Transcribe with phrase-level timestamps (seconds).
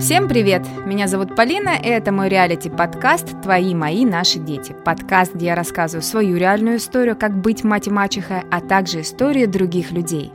[0.00, 0.66] Всем привет!
[0.86, 4.74] Меня зовут Полина, и это мой реалити-подкаст «Твои, мои, наши дети».
[4.82, 9.44] Подкаст, где я рассказываю свою реальную историю, как быть мать и мачехой, а также истории
[9.44, 10.32] других людей.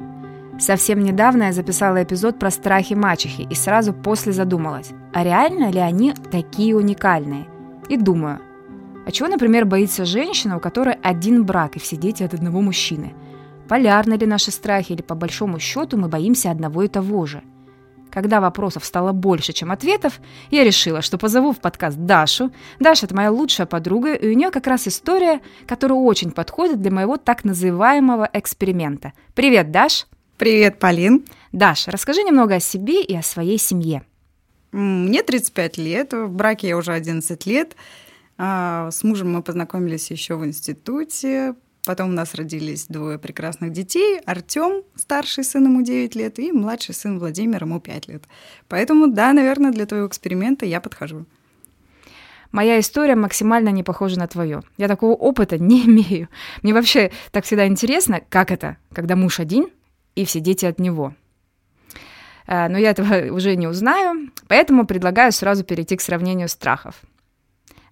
[0.60, 5.80] Совсем недавно я записала эпизод про страхи мачехи и сразу после задумалась, а реально ли
[5.80, 7.48] они такие уникальные?
[7.90, 8.42] И думаю,
[9.08, 13.16] а чего, например, боится женщина, у которой один брак и все дети от одного мужчины?
[13.68, 17.42] Полярны ли наши страхи или по большому счету мы боимся одного и того же–
[18.16, 22.50] когда вопросов стало больше, чем ответов, я решила, что позову в подкаст Дашу.
[22.80, 26.92] Даша– это моя лучшая подруга, и у нее как раз история, которая очень подходит для
[26.92, 29.12] моего так называемого эксперимента.
[29.34, 30.08] Привет, Даш!
[30.38, 31.26] Привет, Полин!
[31.52, 34.04] Даш, расскажи немного о себе и о своей семье.
[34.72, 37.76] Мне 35 лет, в браке я уже 11 лет.
[38.38, 41.56] А, с мужем мы познакомились еще в институте,
[41.86, 44.20] Потом у нас родились двое прекрасных детей.
[44.26, 48.24] Артем, старший сын, ему 9 лет, и младший сын Владимир, ему 5 лет.
[48.68, 51.26] Поэтому, да, наверное, для твоего эксперимента я подхожу.
[52.52, 54.64] Моя история максимально не похожа на твою.
[54.78, 56.28] Я такого опыта не имею.
[56.64, 59.68] Мне вообще так всегда интересно, как это, когда муж один
[60.16, 61.14] и все дети от него.
[62.48, 66.96] Э, но я этого уже не узнаю, поэтому предлагаю сразу перейти к сравнению страхов–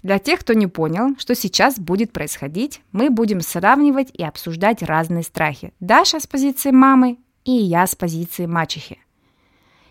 [0.04, 5.24] для тех, кто не понял, что сейчас будет происходить, мы будем сравнивать и обсуждать разные
[5.24, 5.74] страхи.
[5.80, 9.00] Даша с позиции мамы и я с позиции мачехи.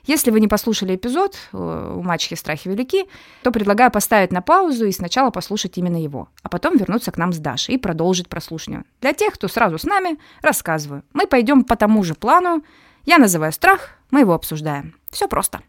[0.04, 3.04] Если вы не послушали эпизод э, «У мачехи страхи велики»,
[3.42, 7.32] то предлагаю поставить на паузу и сначала послушать именно его, а потом вернуться к нам
[7.32, 8.84] с Дашей и продолжить прослушивание.
[9.00, 11.04] Для тех, кто сразу с нами, рассказываю.
[11.12, 12.64] Мы пойдем по тому же плану.
[13.04, 14.96] Я называю страх, мы его обсуждаем.
[15.10, 15.60] Все просто.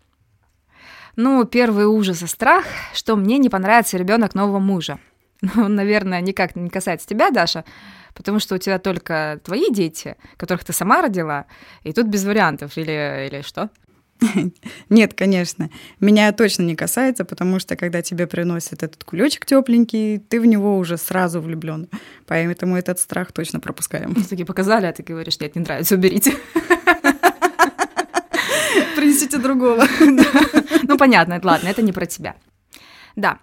[1.16, 5.00] Ну, первый ужас и страх, что мне не понравится ребенок нового мужа.
[5.56, 7.66] Ну, наверное, никак не касается тебя, Даша,
[8.14, 11.46] потому что у тебя только твои дети, которых ты сама родила,
[11.84, 13.70] и тут без вариантов, или, или что?
[14.90, 15.70] Нет, конечно.
[16.00, 20.78] Меня точно не касается, потому что когда тебе приносят этот кулечек тепленький, ты в него
[20.78, 21.90] уже сразу влюблен.
[22.26, 24.16] Поэтому этот страх точно пропускаем.
[24.16, 26.34] Такие показали, а ты говоришь, нет, не нравится, уберите.
[29.24, 29.86] Принесите другого.
[30.86, 32.36] Ну, понятно, ладно, это не про тебя.
[33.16, 33.40] Да,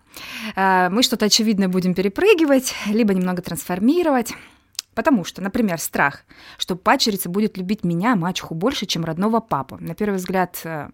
[0.57, 4.35] э, мы что-то очевидное будем перепрыгивать, либо немного трансформировать.
[4.95, 6.25] Потому что, например, страх,
[6.59, 9.79] что пачерица будет любить меня, мачеху, больше, чем родного папу.
[9.81, 10.91] На первый взгляд, э,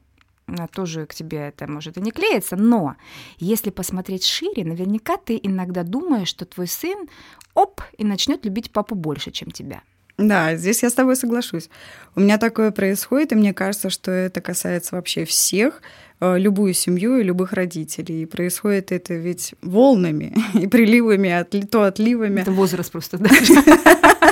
[0.73, 2.95] тоже к тебе это может и не клеится, но
[3.39, 7.09] если посмотреть шире, наверняка ты иногда думаешь, что твой сын,
[7.55, 9.83] оп, и начнет любить папу больше, чем тебя.
[10.19, 11.69] Да, здесь я с тобой соглашусь.
[12.15, 15.83] У меня такое происходит, и мне кажется, что это касается вообще всех,
[16.21, 18.23] э, любую семью и любых родителей.
[18.23, 22.41] И происходит это ведь волнами и приливами, то отливами.
[22.41, 23.29] Это возраст просто, да?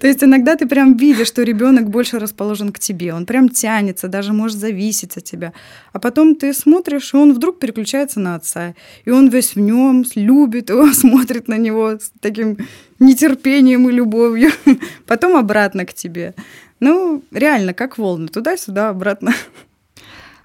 [0.00, 4.08] То есть иногда ты прям видишь, что ребенок больше расположен к тебе, он прям тянется,
[4.08, 5.52] даже может зависеть от тебя.
[5.92, 10.04] А потом ты смотришь, и он вдруг переключается на отца, и он весь в нем
[10.14, 12.58] любит его, смотрит на него с таким
[12.98, 14.50] нетерпением и любовью,
[15.06, 16.34] потом обратно к тебе.
[16.80, 19.34] Ну, реально, как волны, туда-сюда, обратно.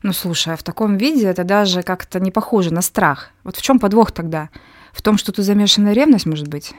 [0.01, 3.29] Ну, слушай, а в таком виде это даже как-то не похоже на страх.
[3.43, 4.49] Вот в чем подвох тогда?
[4.91, 6.73] В том, что тут замешана ревность, может быть?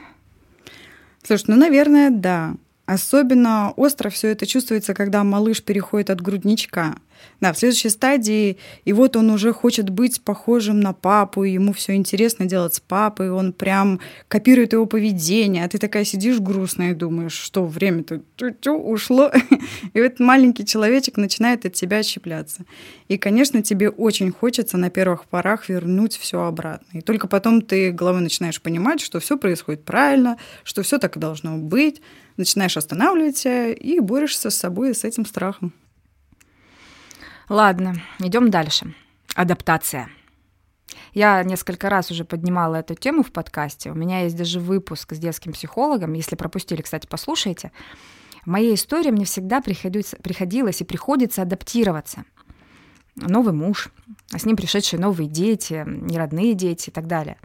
[1.25, 2.53] Слушай, ну, наверное, да.
[2.85, 6.95] Особенно остро все это чувствуется, когда малыш переходит от грудничка.
[7.41, 11.73] Да, в следующей стадии, и вот он уже хочет быть похожим на папу, и ему
[11.73, 16.91] все интересно делать с папой, он прям копирует его поведение, а ты такая сидишь грустная
[16.91, 18.21] и думаешь, что время-то
[18.71, 19.31] ушло,
[19.93, 22.65] и вот маленький человечек начинает от тебя отщепляться.
[23.07, 26.97] И, конечно, тебе очень хочется на первых порах вернуть все обратно.
[26.97, 31.19] И только потом ты головой начинаешь понимать, что все происходит правильно, что все так и
[31.19, 32.01] должно быть,
[32.37, 35.73] начинаешь останавливать и борешься с собой и с этим страхом.
[37.49, 38.95] Ладно, идем дальше.
[39.35, 40.09] Адаптация.
[41.13, 43.91] Я несколько раз уже поднимала эту тему в подкасте.
[43.91, 46.13] У меня есть даже выпуск с детским психологом.
[46.13, 47.71] Если пропустили, кстати, послушайте.
[48.43, 52.25] В моей истории мне всегда приходилось, и приходится адаптироваться.
[53.15, 53.89] Новый муж,
[54.33, 57.37] а с ним пришедшие новые дети, неродные дети и так далее.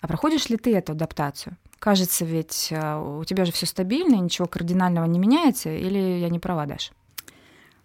[0.00, 1.56] А проходишь ли ты эту адаптацию?
[1.78, 6.38] Кажется, ведь э, у тебя же все стабильно, ничего кардинального не меняется, или я не
[6.38, 6.92] права, Даша?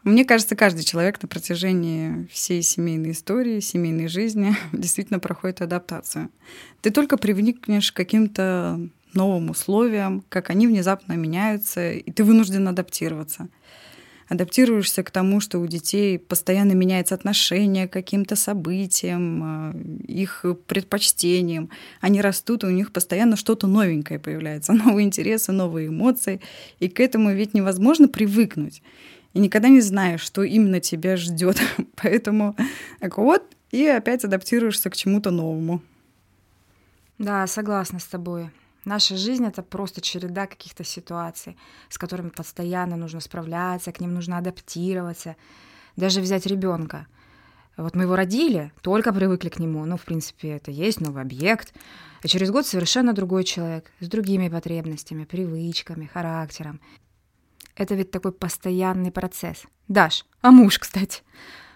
[0.06, 6.30] Мне кажется, каждый человек на протяжении всей семейной истории, семейной жизни действительно проходит адаптацию.
[6.82, 8.80] Ты только привыкнешь к каким-то
[9.14, 13.50] новым условиям, как они внезапно меняются, и ты вынужден адаптироваться
[14.28, 19.76] адаптируешься к тому, что у детей постоянно меняется отношение к каким-то событиям, а,
[20.08, 21.70] их предпочтениям.
[22.02, 26.42] Они растут, и у них постоянно что-то новенькое появляется, новые интересы, новые эмоции.
[26.80, 28.82] И к этому ведь невозможно привыкнуть.
[29.36, 31.62] И никогда не знаешь, что именно тебя ждет.
[32.02, 32.56] Поэтому
[33.02, 35.82] так вот, и опять адаптируешься к чему-то новому.
[37.18, 38.50] Да, согласна с тобой.
[38.86, 41.58] Наша жизнь— это просто череда каких-то ситуаций,
[41.90, 45.36] с которыми постоянно нужно справляться, к ним нужно адаптироваться.
[45.98, 47.06] Даже взять ребенка.
[47.76, 49.84] Вот мы его родили, только привыкли к нему.
[49.84, 51.74] Ну, в принципе, это есть новый объект.
[52.24, 56.80] А через год совершенно другой человек, с другими потребностями, привычками, характером.
[57.76, 59.64] Это ведь такой постоянный процесс.
[59.88, 61.22] Даш, а муж, кстати,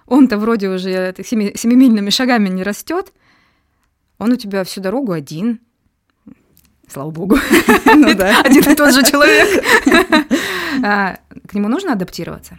[0.06, 3.13] он-то вроде уже семи, семимильными шагами не растет.
[4.18, 5.60] Он у тебя всю дорогу один,
[6.90, 7.38] Слава богу.
[7.86, 8.42] Ну, да.
[8.44, 9.63] Один и тот же человек.
[10.84, 12.57] А, к нему нужно адаптироваться?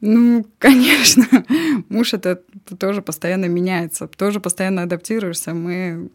[0.00, 1.26] Ну, конечно.
[1.88, 2.40] Муж это
[2.78, 5.52] тоже постоянно меняется, тоже постоянно адаптируешься.
[5.52, 6.10] Мы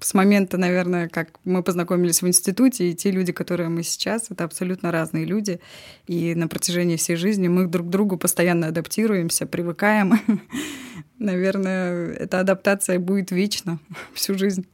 [0.00, 4.44] с момента, наверное, как мы познакомились в институте, и те люди, которые мы сейчас, это
[4.44, 5.60] абсолютно разные люди.
[6.06, 10.20] И на протяжении всей жизни мы друг к другу постоянно адаптируемся, привыкаем.
[11.18, 13.80] Наверное, эта адаптация будет вечно
[14.14, 14.66] всю жизнь.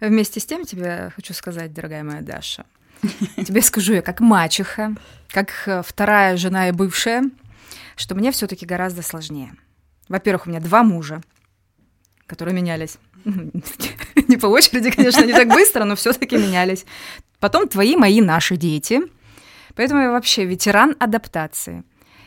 [0.00, 2.64] Вместе с тем тебе хочу сказать, дорогая моя Даша,
[3.36, 4.94] тебе скажу я как мачеха,
[5.28, 7.24] как э, вторая жена и бывшая,
[7.96, 9.54] что мне все таки гораздо сложнее.
[10.08, 11.22] Во-первых, у меня два мужа,
[12.26, 12.98] которые менялись.
[14.28, 16.86] Не по очереди, конечно, не так быстро, но все таки менялись.
[17.40, 19.00] Потом твои, мои, наши дети.
[19.74, 21.82] Поэтому я вообще ветеран адаптации.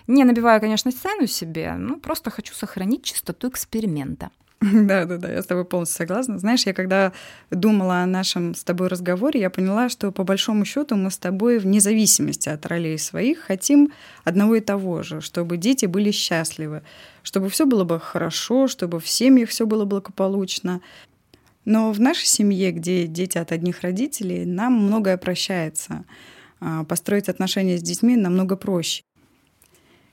[0.08, 4.30] Не набиваю, конечно, цену себе, ну просто хочу сохранить чистоту эксперимента.
[4.62, 6.38] Да, да, да, я с тобой полностью согласна.
[6.38, 7.14] Знаешь, я когда
[7.50, 11.60] думала о нашем с тобой разговоре, я поняла, что по большому счету мы с тобой
[11.60, 13.94] вне зависимости от ролей своих хотим
[14.26, 16.82] одного и того же, чтобы дети были счастливы,
[17.24, 20.82] чтобы все было бы хорошо, чтобы в семьях все было благополучно.
[21.64, 26.04] Но в нашей семье, где дети от одних родителей, нам многое прощается.
[26.62, 29.04] А, построить отношения с детьми намного проще.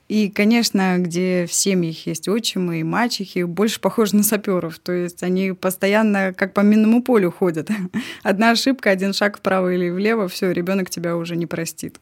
[0.07, 4.79] И, конечно, где в семьях есть отчимы и мачехи, больше похожи на саперов.
[4.79, 7.69] То есть они постоянно как по минному полю ходят.
[8.23, 11.99] Одна ошибка, один шаг вправо или влево, все, ребенок тебя уже не простит.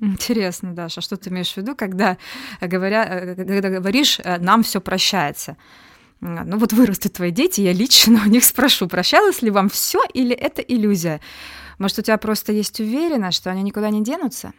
[0.00, 2.18] Интересно, Даша, а что ты имеешь в виду, когда,
[2.60, 5.56] говоря, когда говоришь, э, нам все прощается?
[6.20, 10.34] Ну вот вырастут твои дети, я лично у них спрошу, прощалось ли вам все или
[10.34, 11.20] это иллюзия?
[11.78, 14.52] Может, у тебя просто есть уверенность, что они никуда не денутся?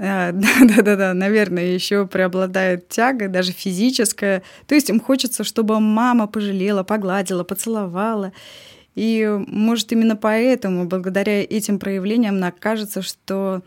[0.00, 4.42] Да, да, да, да, наверное, еще преобладает тяга, даже физическая.
[4.66, 8.32] То есть им хочется, чтобы мама пожалела, погладила, поцеловала.
[8.94, 13.60] И, может, именно поэтому, благодаря этим проявлениям, нам кажется, что,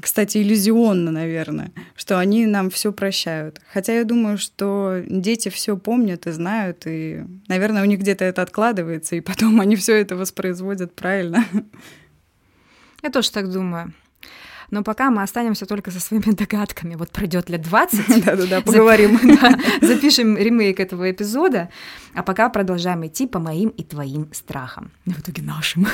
[0.00, 3.60] кстати, иллюзионно, наверное, что они нам все прощают.
[3.72, 8.42] Хотя я думаю, что дети все помнят и знают, и, наверное, у них где-то это
[8.42, 11.44] откладывается, и потом они все это воспроизводят правильно.
[13.04, 13.94] Я тоже так думаю.
[14.70, 16.94] Но пока мы останемся только со своими догадками.
[16.94, 18.24] Вот пройдет лет 20.
[18.24, 19.18] Да-да-да, поговорим.
[19.80, 21.70] Запишем ремейк этого эпизода,
[22.14, 24.90] а пока продолжаем идти по моим и твоим страхам.
[25.06, 25.86] В итоге нашим.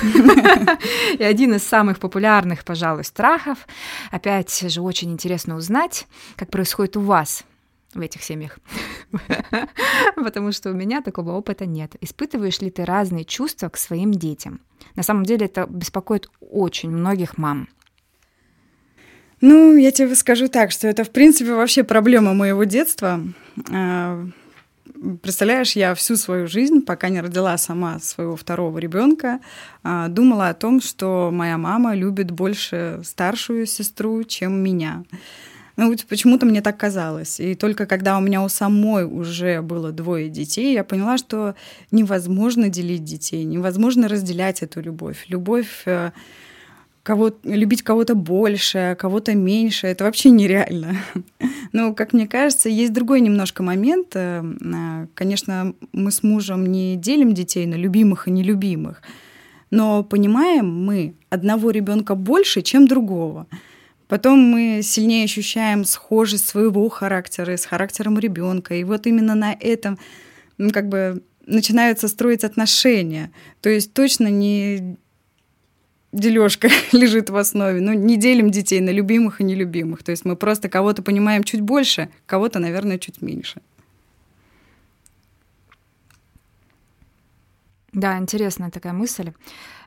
[1.18, 3.66] И один из самых популярных, пожалуй, страхов.
[4.10, 6.06] Опять же, очень интересно узнать,
[6.36, 7.44] как происходит у вас
[7.94, 8.58] в этих семьях.
[10.16, 11.94] Потому что у меня такого опыта нет.
[12.00, 14.60] Испытываешь ли ты разные чувства к своим детям?
[14.96, 17.68] На самом деле это беспокоит очень многих мам.
[19.46, 23.20] Ну, я тебе скажу так, что это, в принципе, вообще проблема моего детства.
[23.70, 24.27] А,
[25.22, 29.41] представляешь, я всю свою жизнь, пока не родила сама своего второго ребенка,
[29.82, 35.05] а, думала о том, что моя мама любит больше старшую сестру, чем меня.
[35.77, 37.39] Ну, почему-то мне так казалось.
[37.39, 41.55] И только когда у меня у самой уже было двое детей, я поняла, что
[41.91, 45.27] невозможно делить детей, невозможно разделять эту любовь.
[45.29, 46.13] Любовь э,
[47.05, 50.96] кого любить кого-то больше, кого-то меньше, это вообще нереально.
[51.73, 54.17] Но, как мне кажется, есть другой немножко момент.
[54.17, 59.03] Э, э, конечно, мы с мужем не делим детей на любимых и нелюбимых,
[59.70, 63.49] но понимаем мы одного ребенка больше, чем другого.
[64.06, 68.75] Потом мы сильнее ощущаем схожесть своего характера с характером ребенка.
[68.75, 69.99] И вот именно на этом
[70.73, 73.32] как бы начинаются строить отношения.
[73.61, 74.96] То есть точно не
[76.14, 77.80] дележка лежит в основе.
[77.80, 80.02] Ну, не делим детей на любимых и нелюбимых.
[80.02, 83.60] То есть мы просто кого-то понимаем чуть больше, кого-то, наверное, чуть меньше.
[87.92, 89.32] Да, интересная такая мысль.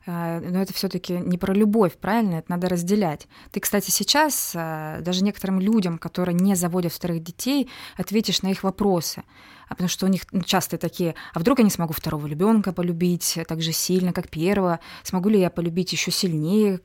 [0.05, 2.35] Э, но это все-таки не про любовь, правильно?
[2.35, 3.27] Это надо разделять.
[3.51, 8.63] Ты, кстати, сейчас э, даже некоторым людям, которые не заводят вторых детей, ответишь на их
[8.63, 9.23] вопросы.
[9.67, 12.71] А потому что у них ну, часто такие, а вдруг я не смогу второго ребенка
[12.71, 14.79] полюбить так же сильно, как первого?
[15.03, 16.79] Смогу ли я полюбить еще сильнее?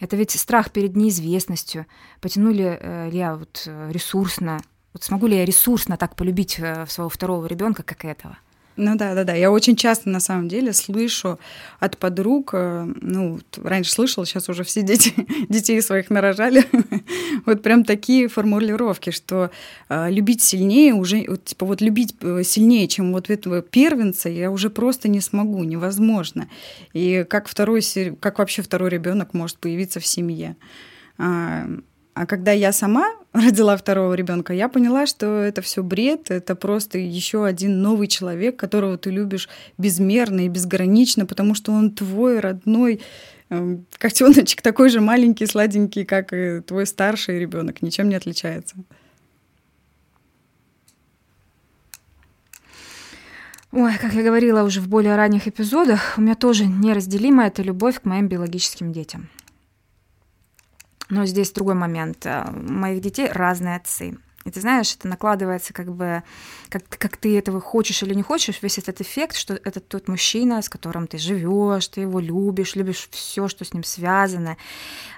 [0.00, 1.86] Это ведь страх перед неизвестностью.
[2.20, 4.60] Потянули э, ли я вот э, ресурсно,
[4.92, 8.38] вот смогу ли я ресурсно так полюбить э, своего второго ребенка, как этого?
[8.76, 9.34] Ну да, да, да.
[9.34, 11.38] Я очень часто на самом деле слышу
[11.80, 15.14] от подруг, э, ну, раньше слышала, сейчас уже все дети,
[15.48, 16.64] детей своих нарожали,
[17.46, 19.50] вот прям такие формулировки, что
[19.88, 24.68] э, любить сильнее уже, типа вот любить э, сильнее, чем вот этого первенца, я уже
[24.68, 26.48] просто не смогу, невозможно.
[26.92, 27.80] И как второй,
[28.20, 30.56] как вообще второй ребенок может появиться в семье?
[31.18, 31.66] А,
[32.12, 36.98] а когда я сама родила второго ребенка, я поняла, что это все бред, это просто
[36.98, 43.00] еще один новый человек, которого ты любишь безмерно и безгранично, потому что он твой родной
[43.48, 48.76] эм, котеночек, такой же маленький, сладенький, как и твой старший ребенок, ничем не отличается.
[53.72, 58.00] Ой, как я говорила уже в более ранних эпизодах, у меня тоже неразделима эта любовь
[58.00, 59.28] к моим биологическим детям.
[61.08, 62.26] Но здесь другой момент.
[62.26, 64.16] Э, у моих детей разные отцы.
[64.46, 66.22] И ты знаешь, это накладывается как бы,
[66.68, 70.62] как, как ты этого хочешь или не хочешь, весь этот эффект, что это тот мужчина,
[70.62, 74.56] с которым ты живешь, ты его любишь, любишь все, что с ним связано.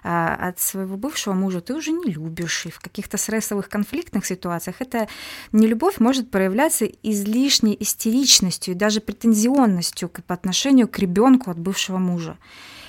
[0.03, 2.65] А от своего бывшего мужа ты уже не любишь.
[2.65, 5.09] И в каких-то стрессовых конфликтных ситуациях эта
[5.53, 12.39] нелюбовь может проявляться излишней истеричностью и даже претензионностью по отношению к ребенку от бывшего мужа.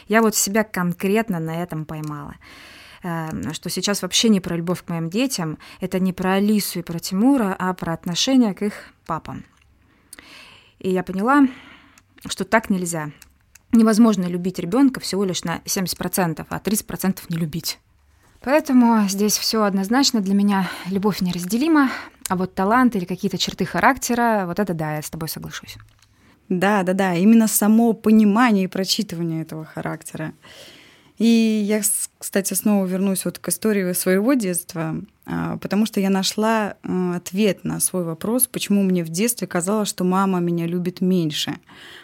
[0.08, 2.36] Я вот себя конкретно на этом поймала.
[3.01, 6.84] Эм, что сейчас вообще не про любовь к моим детям, это не про Алису и
[6.84, 8.74] про Тимура, а про отношение к их
[9.06, 9.46] папам.
[10.79, 11.48] И я поняла,
[12.25, 13.12] что так нельзя.
[13.72, 17.79] Невозможно любить ребенка всего лишь на 70%, а 30% не любить.
[18.41, 21.91] Поэтому здесь все однозначно для меня любовь неразделима,
[22.29, 25.77] а вот талант или какие-то черты характера, вот это да, я с тобой соглашусь.
[26.48, 30.34] Да, да, да, именно само понимание и прочитывание этого характера.
[31.20, 31.82] И я,
[32.18, 34.96] кстати, снова вернусь вот к истории своего детства,
[35.26, 39.90] а, потому что я нашла а, ответ на свой вопрос, почему мне в детстве казалось,
[39.90, 41.58] что мама меня любит меньше,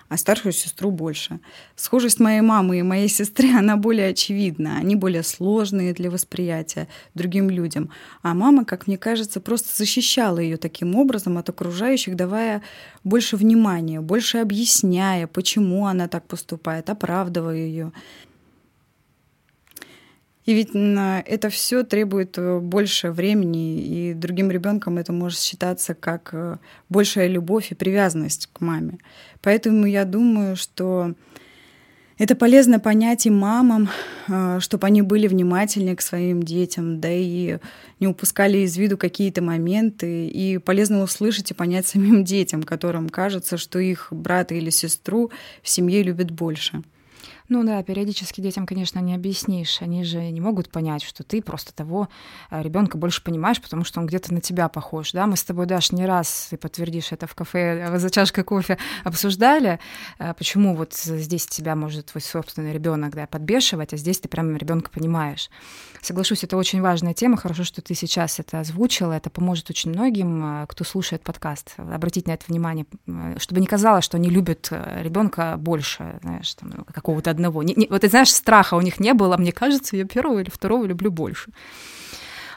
[0.10, 1.40] а старшую сестру больше.
[1.78, 7.50] Схожесть моей мамы и моей сестры, она более очевидна, они более сложные для восприятия другим
[7.50, 7.92] людям.
[8.22, 12.62] А мама, как мне кажется, просто защищала ее таким образом от окружающих, давая
[13.06, 17.94] больше внимания, больше объясняя, почему она так поступает, оправдывая ее.
[20.46, 26.30] И ведь это все требует э, больше времени, и другим ребенком это может считаться как
[26.34, 29.00] э, большая любовь и привязанность к маме.
[29.42, 31.16] Поэтому я думаю, что
[32.20, 33.90] это полезно понять и мамам,
[34.28, 37.58] э, чтобы они были внимательнее к своим детям, да и
[38.00, 40.28] не упускали из виду какие-то моменты.
[40.28, 45.32] И полезно услышать и понять самим детям, которым кажется, что их брата или сестру
[45.64, 46.84] в семье любят больше.
[47.48, 49.82] Ну да, периодически детям, конечно, не объяснишь.
[49.82, 52.10] Они же не могут понять, что ты просто того
[52.50, 55.12] э, ребенка больше понимаешь, потому что он где-то на тебя похож.
[55.12, 55.28] Да?
[55.28, 58.80] Мы с тобой, Даш, не раз, ты подтвердишь это в кафе э, за чашкой кофе,
[59.04, 59.80] обсуждали,
[60.18, 64.58] э, почему вот здесь тебя может твой собственный ребенок да, подбешивать, а здесь ты прямо
[64.58, 65.52] ребенка понимаешь.
[66.02, 67.38] Соглашусь, это очень важная тема.
[67.38, 69.14] Хорошо, что ты сейчас это озвучила.
[69.14, 72.86] Это поможет очень многим, кто слушает подкаст, обратить на это внимание,
[73.38, 77.63] чтобы не казалось, что они любят ребенка больше, знаешь, там, какого-то одного.
[77.63, 79.38] Не, не, вот ты знаешь, страха у них не было.
[79.38, 81.51] Мне кажется, я первого или второго люблю больше.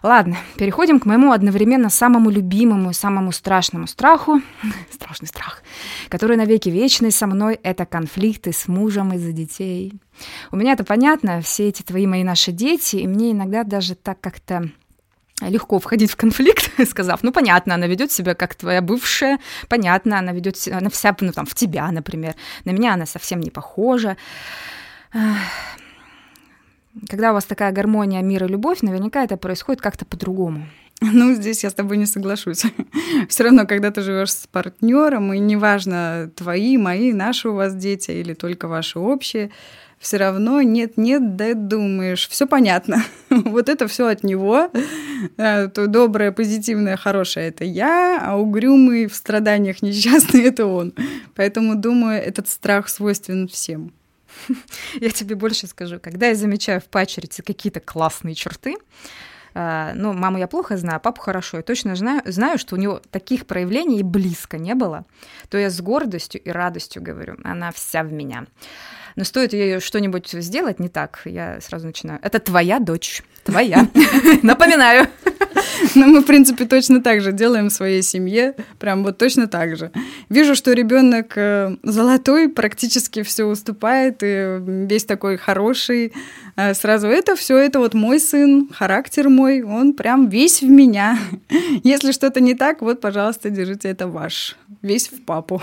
[0.03, 4.41] Ладно, переходим к моему одновременно самому любимому и самому страшному страху,
[4.93, 5.63] страшный страх,
[6.09, 9.93] который навеки вечный со мной, это конфликты с мужем из-за детей.
[10.53, 14.21] У меня это понятно, все эти твои мои наши дети, и мне иногда даже так
[14.21, 14.71] как-то
[15.41, 20.33] легко входить в конфликт, сказав, ну, понятно, она ведет себя как твоя бывшая, понятно, она
[20.33, 24.17] ведет себя, она вся, ну, там, в тебя, например, на меня она совсем не похожа.
[27.09, 30.67] Когда у вас такая гармония, мир и любовь, наверняка это происходит как-то по-другому.
[31.01, 32.65] Ну, здесь я с тобой не соглашусь.
[33.29, 38.11] Все равно, когда ты живешь с партнером, и неважно, твои, мои, наши у вас дети
[38.11, 39.51] или только ваши общие,
[39.99, 43.03] все равно нет-нет, да думаешь, все понятно.
[43.31, 44.71] вот это все от него.
[45.37, 50.95] Э, то доброе, позитивное, хорошее это я, а угрюмый в страданиях несчастный это он.
[51.35, 53.93] Поэтому, думаю, этот страх свойственен всем.
[55.01, 58.77] Я тебе больше скажу, когда я замечаю в пачерице какие-то классные черты,
[59.55, 61.57] э, ну, маму я плохо знаю, а папу хорошо.
[61.57, 65.05] Я точно знаю, знаю, что у него таких проявлений близко не было.
[65.49, 68.47] То я с гордостью и радостью говорю, она вся в меня.
[69.19, 72.21] Но стоит ей что-нибудь сделать не так, я сразу начинаю.
[72.23, 73.89] Это твоя дочь, твоя.
[74.43, 75.09] Напоминаю.
[75.97, 79.77] Но мы, в принципе, точно так же делаем в своей семье, прям вот точно так
[79.77, 79.91] же.
[80.29, 86.13] Вижу, что ребенок э, золотой, практически все уступает, и весь такой хороший.
[86.55, 91.19] А сразу это все, это вот мой сын, характер мой, он прям весь в меня.
[91.83, 94.57] Если что-то не так, вот, пожалуйста, держите, это ваш.
[94.81, 95.61] Весь в папу.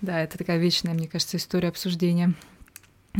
[0.00, 2.34] Да, это такая вечная, мне кажется, история обсуждения.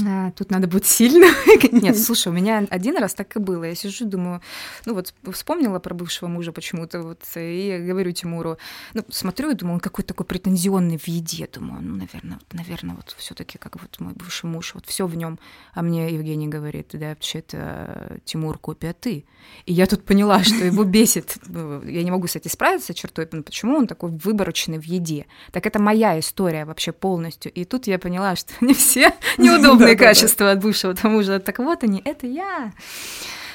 [0.06, 1.30] А, тут надо быть сильным.
[1.72, 3.64] Нет, слушай, у меня один раз так и было.
[3.64, 4.40] Я сижу, думаю,
[4.84, 8.58] ну вот вспомнила про бывшего мужа почему-то, вот, и говорю Тимуру,
[8.94, 11.48] ну, смотрю и думаю, он какой-то такой претензионный в еде.
[11.52, 15.06] Думаю, ну, наверное, вот, наверное, вот все таки как вот мой бывший муж, вот все
[15.06, 15.38] в нем.
[15.74, 19.24] А мне Евгений говорит, да, вообще-то Тимур копия ты.
[19.66, 21.36] И я тут поняла, что его бесит.
[21.46, 25.26] Я не могу с этим справиться чертой, почему он такой выборочный в еде.
[25.52, 27.52] Так это моя история вообще полностью.
[27.52, 31.38] И тут я поняла, что не все неудобно позитивные качества от бывшего тому же.
[31.38, 32.72] Так вот они, это я.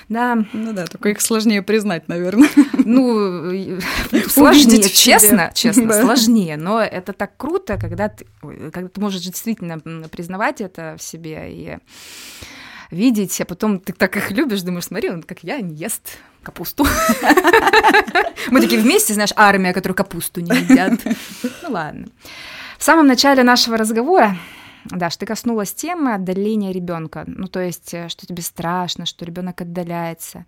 [0.09, 0.37] Да.
[0.53, 2.49] Ну да, только их сложнее признать, наверное.
[2.73, 3.79] Ну,
[4.27, 6.01] сложнее, честно, честно, да.
[6.01, 11.45] сложнее, но это так круто, когда ты, когда ты можешь действительно признавать это в себе
[11.49, 11.77] и
[12.91, 16.85] видеть, а потом ты так их любишь, думаешь, смотри, он как я не ест капусту.
[18.51, 20.99] Мы такие вместе, знаешь, армия, которая капусту не едят.
[21.63, 22.07] Ну ладно.
[22.77, 24.37] В самом начале нашего разговора
[24.85, 27.23] Даш, ты коснулась темы отдаления ребенка.
[27.27, 30.45] Ну, то есть, э, что тебе страшно, что ребенок отдаляется.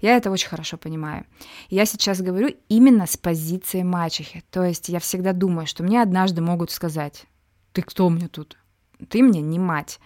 [0.00, 1.24] Я это очень хорошо понимаю.
[1.70, 4.44] Я сейчас говорю именно с позиции мачехи.
[4.50, 7.24] То есть я всегда думаю, что мне однажды могут сказать,
[7.72, 8.58] ты кто мне тут?
[9.08, 10.00] Ты мне не мать.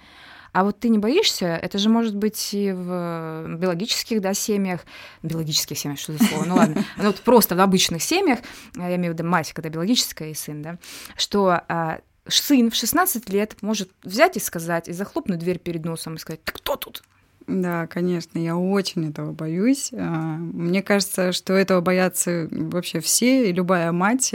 [0.53, 1.47] А вот ты не боишься?
[1.47, 4.83] Это же может быть и в биологических да, семьях.
[5.23, 6.45] Биологических семьях, что за слово?
[6.45, 6.85] Ну ладно.
[6.99, 8.41] Ну вот просто в обычных семьях,
[8.77, 10.79] я имею в виду мать, когда биологическая и сын, да,
[11.17, 16.15] что а, сын в 16 лет может взять и сказать, и захлопнуть дверь перед носом
[16.15, 17.03] и сказать, ты кто тут?
[17.47, 19.91] Да, конечно, я очень этого боюсь.
[19.93, 24.35] А, мне кажется, что этого боятся вообще все, и любая мать,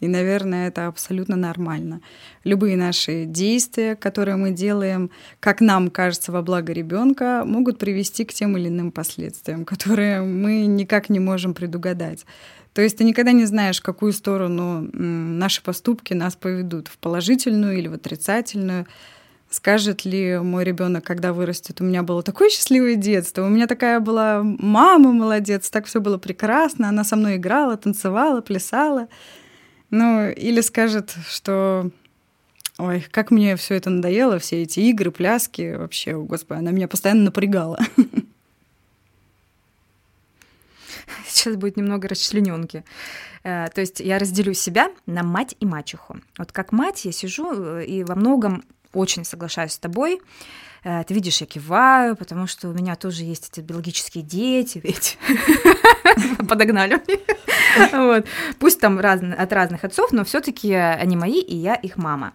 [0.00, 2.00] и, наверное, это абсолютно нормально.
[2.44, 8.32] Любые наши действия, которые мы делаем, как нам кажется, во благо ребенка, могут привести к
[8.32, 12.24] тем или иным последствиям, которые мы никак не можем предугадать.
[12.76, 17.78] То есть ты никогда не знаешь, в какую сторону наши поступки нас поведут, в положительную
[17.78, 18.86] или в отрицательную.
[19.48, 23.98] Скажет ли мой ребенок, когда вырастет, у меня было такое счастливое детство, у меня такая
[23.98, 29.08] была мама молодец, так все было прекрасно, она со мной играла, танцевала, плясала.
[29.88, 31.90] Ну, или скажет, что
[32.76, 37.22] Ой, как мне все это надоело, все эти игры, пляски, вообще, господи, она меня постоянно
[37.22, 37.78] напрягала.
[41.26, 42.84] сейчас будет немного расчлененки.
[43.42, 46.16] Э, то есть я разделю себя на мать и мачеху.
[46.38, 50.20] Вот как мать я сижу э, и во многом очень соглашаюсь с тобой.
[50.84, 55.18] Э, ты видишь, я киваю, потому что у меня тоже есть эти биологические дети, ведь
[56.48, 57.00] подогнали.
[58.58, 62.32] Пусть там от разных отцов, но все-таки они мои, и я их мама.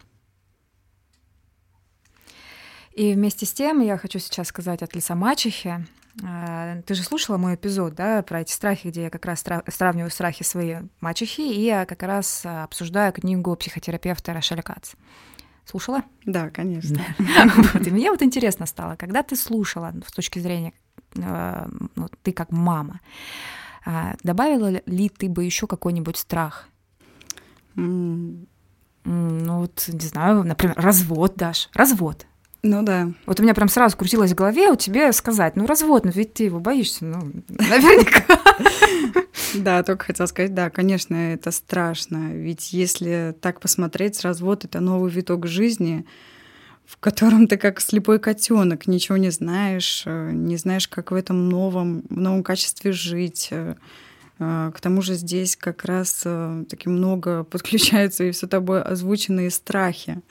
[2.93, 5.85] И вместе с тем я хочу сейчас сказать от лица мачехи,
[6.17, 10.43] ты же слушала мой эпизод, да, про эти страхи, где я как раз сравниваю страхи
[10.43, 14.93] своей мачехи, и я как раз а, обсуждаю книгу психотерапевта Рошеля Кац.
[15.65, 16.03] Слушала?
[16.25, 17.01] Да, конечно.
[17.55, 20.73] вот, и мне вот интересно стало, когда ты слушала с точки зрения,
[21.15, 22.99] э, ну, ты как мама,
[24.23, 26.67] добавила ли ты бы еще какой-нибудь страх?
[27.75, 28.47] Mm.
[29.03, 32.27] Ну вот, не знаю, например, развод, Даш, развод.
[32.63, 33.11] Ну да.
[33.25, 36.33] Вот у меня прям сразу крутилось в голове у тебя сказать, ну развод, ну ведь
[36.33, 38.39] ты его боишься, ну наверняка.
[39.53, 42.33] Да, только хотела сказать, да, конечно, это страшно.
[42.33, 46.05] Ведь если так посмотреть, развод это новый виток жизни,
[46.85, 51.49] в котором ты как слепой котенок, ничего не знаешь, э, не знаешь, как в этом
[51.49, 53.47] новом, в новом качестве жить.
[53.51, 53.75] Э,
[54.39, 56.25] э, к тому же здесь как раз
[56.69, 60.21] таки много подключаются и все тобой озвученные страхи.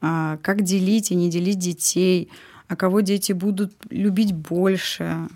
[0.00, 2.30] А, как делить и не делить детей,
[2.68, 5.28] а кого дети будут любить больше,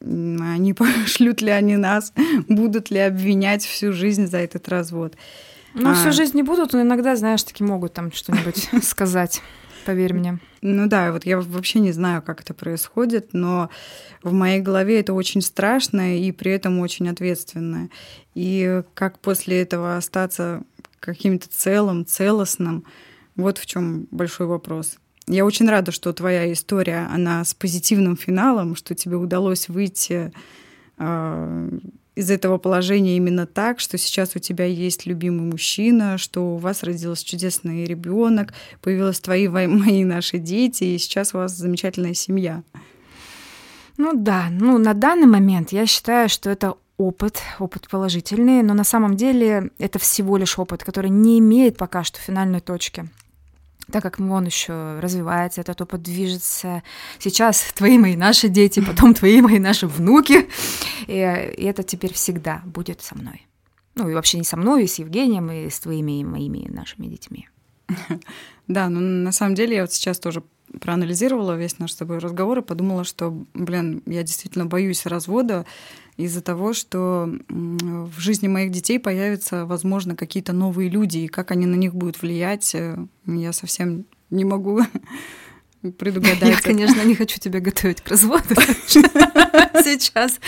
[0.00, 2.12] они пошлют ли они нас,
[2.48, 5.16] будут ли обвинять всю жизнь за этот развод.
[5.74, 5.94] Ну, а...
[5.94, 9.42] всю жизнь не будут, но иногда, знаешь, таки могут там что-нибудь сказать,
[9.84, 10.38] поверь мне.
[10.62, 13.70] Ну да, вот я вообще не знаю, как это происходит, но
[14.22, 17.90] в моей голове это очень страшно и при этом очень ответственно.
[18.34, 20.62] И как после этого остаться
[21.00, 22.84] каким-то целым, целостным,
[23.36, 24.98] вот в чем большой вопрос.
[25.26, 30.32] Я очень рада, что твоя история, она с позитивным финалом, что тебе удалось выйти
[30.98, 31.70] э,
[32.14, 36.82] из этого положения именно так, что сейчас у тебя есть любимый мужчина, что у вас
[36.82, 42.62] родился чудесный ребенок, появилась твои, мои, наши дети, и сейчас у вас замечательная семья.
[43.96, 48.84] Ну да, ну на данный момент я считаю, что это опыт, опыт положительный, но на
[48.84, 53.08] самом деле это всего лишь опыт, который не имеет пока что финальной точки
[53.90, 56.82] так как он еще развивается, этот опыт движется.
[57.18, 60.48] Сейчас твои мои наши дети, потом твои мои наши внуки.
[61.06, 63.46] И, и это теперь всегда будет со мной.
[63.94, 67.06] Ну и вообще не со мной, и с Евгением, и с твоими и моими нашими
[67.06, 67.48] детьми.
[68.66, 70.42] Да, ну на самом деле я вот сейчас тоже
[70.80, 75.66] проанализировала весь наш с тобой разговор и подумала, что, блин, я действительно боюсь развода
[76.16, 81.66] из-за того, что в жизни моих детей появятся, возможно, какие-то новые люди, и как они
[81.66, 84.80] на них будут влиять, э, я совсем не могу
[85.92, 86.42] предугадать.
[86.42, 88.54] Я, конечно, не хочу тебя готовить к разводу
[89.84, 90.38] сейчас,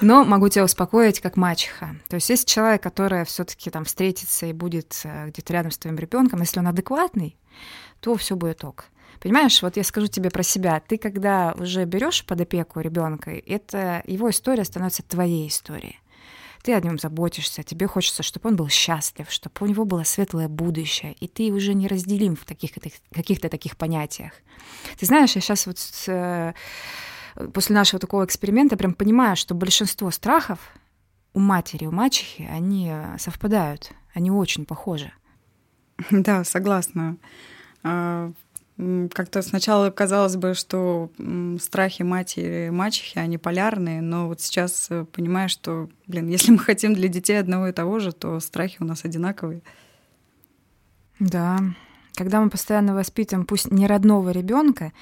[0.00, 1.96] но могу тебя успокоить как мачеха.
[2.08, 5.78] То есть есть человек, который все таки там встретится и будет э, где-то рядом с
[5.78, 7.36] твоим ребенком, если он адекватный,
[8.00, 8.86] то все будет ок.
[9.20, 10.80] Понимаешь, вот я скажу тебе про себя.
[10.86, 15.98] Ты, когда уже берешь под опеку ребенка, это его история становится твоей историей.
[16.66, 20.48] Ты о нем заботишься, тебе хочется, чтобы он был счастлив, чтобы у него было светлое
[20.48, 22.72] будущее, и ты уже не разделим в таких,
[23.12, 24.32] каких-то таких понятиях.
[24.98, 26.54] Ты знаешь, я сейчас вот с, э,
[27.52, 30.58] после нашего такого эксперимента прям понимаю, что большинство страхов
[31.34, 35.12] у матери, у мачехи, они совпадают, они очень похожи.
[36.10, 37.16] Да, согласна.
[38.78, 41.10] Как-то сначала казалось бы, что
[41.60, 46.58] страхи матери и мачехи, они полярные, но вот сейчас э, понимаю, что, блин, если мы
[46.58, 49.62] хотим для детей одного и того же, то страхи у нас одинаковые.
[51.18, 51.58] Да,
[52.14, 54.92] когда мы постоянно воспитываем пусть не родного ребенка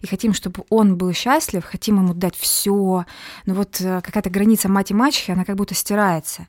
[0.00, 3.06] и хотим, чтобы он был счастлив, хотим ему дать все,
[3.46, 6.48] но вот э, какая-то граница мать и мачехи, она как будто стирается.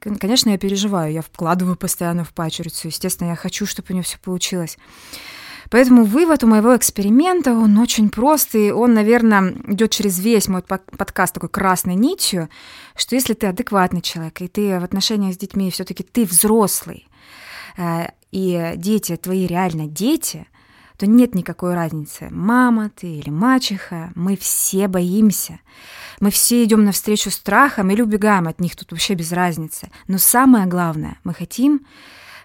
[0.00, 4.18] Конечно, я переживаю, я вкладываю постоянно в пачерицу, естественно, я хочу, чтобы у нее все
[4.18, 4.78] получилось.
[5.70, 11.34] Поэтому вывод у моего эксперимента, он очень простый, он, наверное, идет через весь мой подкаст
[11.34, 12.48] такой красной нитью,
[12.96, 17.06] что если ты адекватный человек, и ты в отношениях с детьми все-таки ты взрослый,
[17.76, 20.46] э, и дети твои реально дети,
[20.96, 25.60] то нет никакой разницы, мама ты или мачеха, мы все боимся.
[26.18, 29.90] Мы все идем навстречу страхам или убегаем от них, тут вообще без разницы.
[30.08, 31.86] Но самое главное, мы хотим,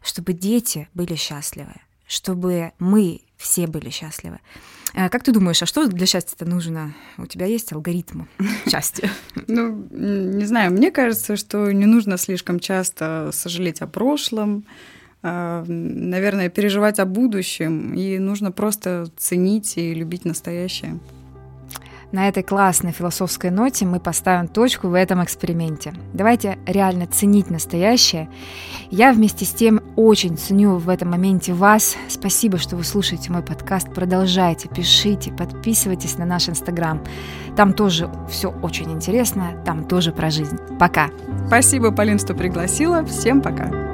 [0.04, 1.74] чтобы дети были счастливы
[2.14, 4.40] чтобы мы все были счастливы.
[4.94, 6.94] Э, как ты думаешь, а что для счастья-то нужно?
[7.18, 8.24] У тебя есть алгоритм
[8.70, 9.10] счастья?
[9.48, 14.66] Ну, не знаю, мне кажется, что не нужно слишком часто сожалеть о прошлом,
[15.24, 21.00] э, наверное, переживать о будущем, и нужно просто ценить и любить настоящее.
[22.14, 25.96] На этой классной философской ноте мы поставим точку в этом эксперименте.
[26.14, 28.30] Давайте реально ценить настоящее.
[28.92, 31.98] Я вместе с тем очень ценю в этом моменте вас.
[32.08, 33.92] Спасибо, что вы слушаете мой подкаст.
[33.96, 37.04] Продолжайте, пишите, подписывайтесь на наш инстаграм.
[37.58, 40.60] Там тоже все очень интересно, там тоже про жизнь.
[40.80, 41.10] Пока.
[41.48, 43.04] Спасибо, Полин, что пригласила.
[43.06, 43.93] Всем пока.